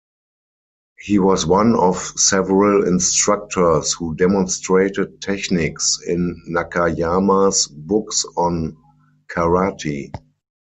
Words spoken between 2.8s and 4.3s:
instructors who